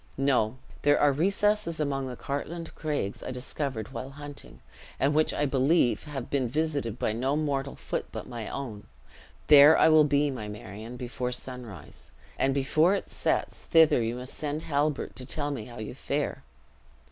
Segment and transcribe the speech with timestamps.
[0.17, 0.57] No!
[0.81, 4.59] there are recesses among the Cartlane Craigs, I discovered while hunting,
[4.99, 8.87] and which I believe have been visited by no mortal foot but my own.
[9.45, 14.33] There I will be, my Marion, before sunrise; and before it sets, thither you must
[14.33, 16.41] send Halbert, to tell me how you fare.